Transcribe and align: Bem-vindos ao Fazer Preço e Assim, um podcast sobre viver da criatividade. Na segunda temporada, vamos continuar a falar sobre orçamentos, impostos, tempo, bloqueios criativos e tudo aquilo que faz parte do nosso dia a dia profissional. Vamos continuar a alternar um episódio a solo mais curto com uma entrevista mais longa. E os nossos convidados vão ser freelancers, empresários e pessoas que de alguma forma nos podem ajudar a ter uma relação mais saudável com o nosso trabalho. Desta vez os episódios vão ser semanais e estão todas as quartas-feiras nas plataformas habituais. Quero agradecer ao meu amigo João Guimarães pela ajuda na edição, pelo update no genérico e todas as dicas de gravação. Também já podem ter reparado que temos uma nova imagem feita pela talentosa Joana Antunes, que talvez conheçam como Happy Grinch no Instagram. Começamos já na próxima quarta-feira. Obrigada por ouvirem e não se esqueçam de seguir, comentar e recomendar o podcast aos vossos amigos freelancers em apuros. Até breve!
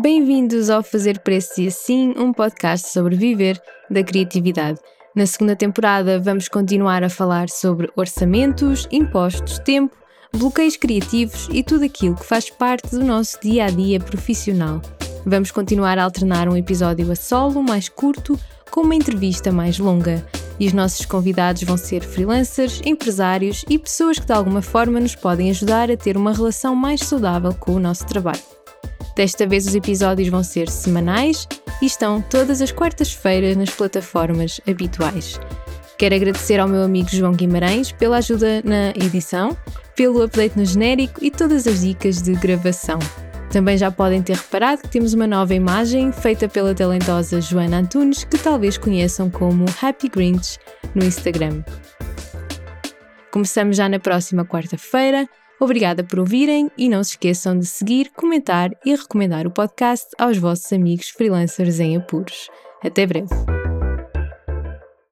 Bem-vindos 0.00 0.70
ao 0.70 0.80
Fazer 0.80 1.18
Preço 1.18 1.60
e 1.60 1.66
Assim, 1.66 2.14
um 2.16 2.32
podcast 2.32 2.90
sobre 2.90 3.16
viver 3.16 3.60
da 3.90 4.00
criatividade. 4.00 4.78
Na 5.12 5.26
segunda 5.26 5.56
temporada, 5.56 6.20
vamos 6.20 6.46
continuar 6.46 7.02
a 7.02 7.10
falar 7.10 7.48
sobre 7.48 7.90
orçamentos, 7.96 8.86
impostos, 8.92 9.58
tempo, 9.58 9.96
bloqueios 10.32 10.76
criativos 10.76 11.48
e 11.52 11.64
tudo 11.64 11.84
aquilo 11.84 12.14
que 12.14 12.24
faz 12.24 12.48
parte 12.48 12.90
do 12.90 13.04
nosso 13.04 13.40
dia 13.40 13.64
a 13.64 13.70
dia 13.70 13.98
profissional. 13.98 14.80
Vamos 15.26 15.50
continuar 15.50 15.98
a 15.98 16.04
alternar 16.04 16.48
um 16.48 16.56
episódio 16.56 17.10
a 17.10 17.16
solo 17.16 17.60
mais 17.60 17.88
curto 17.88 18.38
com 18.70 18.82
uma 18.82 18.94
entrevista 18.94 19.50
mais 19.50 19.80
longa. 19.80 20.24
E 20.60 20.68
os 20.68 20.72
nossos 20.72 21.06
convidados 21.06 21.64
vão 21.64 21.76
ser 21.76 22.04
freelancers, 22.04 22.80
empresários 22.84 23.64
e 23.68 23.76
pessoas 23.76 24.20
que 24.20 24.26
de 24.26 24.32
alguma 24.32 24.62
forma 24.62 25.00
nos 25.00 25.16
podem 25.16 25.50
ajudar 25.50 25.90
a 25.90 25.96
ter 25.96 26.16
uma 26.16 26.32
relação 26.32 26.76
mais 26.76 27.00
saudável 27.00 27.52
com 27.52 27.72
o 27.72 27.80
nosso 27.80 28.06
trabalho. 28.06 28.57
Desta 29.18 29.48
vez 29.48 29.66
os 29.66 29.74
episódios 29.74 30.28
vão 30.28 30.44
ser 30.44 30.70
semanais 30.70 31.48
e 31.82 31.86
estão 31.86 32.22
todas 32.22 32.62
as 32.62 32.70
quartas-feiras 32.70 33.56
nas 33.56 33.68
plataformas 33.68 34.60
habituais. 34.64 35.40
Quero 35.98 36.14
agradecer 36.14 36.60
ao 36.60 36.68
meu 36.68 36.84
amigo 36.84 37.08
João 37.10 37.32
Guimarães 37.32 37.90
pela 37.90 38.18
ajuda 38.18 38.62
na 38.62 38.90
edição, 38.90 39.58
pelo 39.96 40.22
update 40.22 40.56
no 40.56 40.64
genérico 40.64 41.18
e 41.20 41.32
todas 41.32 41.66
as 41.66 41.80
dicas 41.80 42.22
de 42.22 42.32
gravação. 42.34 43.00
Também 43.50 43.76
já 43.76 43.90
podem 43.90 44.22
ter 44.22 44.36
reparado 44.36 44.82
que 44.82 44.88
temos 44.88 45.14
uma 45.14 45.26
nova 45.26 45.52
imagem 45.52 46.12
feita 46.12 46.48
pela 46.48 46.72
talentosa 46.72 47.40
Joana 47.40 47.78
Antunes, 47.78 48.22
que 48.22 48.38
talvez 48.38 48.78
conheçam 48.78 49.28
como 49.28 49.64
Happy 49.82 50.08
Grinch 50.08 50.60
no 50.94 51.04
Instagram. 51.04 51.64
Começamos 53.32 53.76
já 53.76 53.88
na 53.88 53.98
próxima 53.98 54.44
quarta-feira. 54.44 55.28
Obrigada 55.60 56.04
por 56.04 56.20
ouvirem 56.20 56.70
e 56.78 56.88
não 56.88 57.02
se 57.02 57.10
esqueçam 57.10 57.58
de 57.58 57.66
seguir, 57.66 58.10
comentar 58.14 58.70
e 58.84 58.94
recomendar 58.94 59.46
o 59.46 59.50
podcast 59.50 60.08
aos 60.18 60.38
vossos 60.38 60.72
amigos 60.72 61.08
freelancers 61.08 61.80
em 61.80 61.96
apuros. 61.96 62.48
Até 62.82 63.06
breve! 63.06 63.57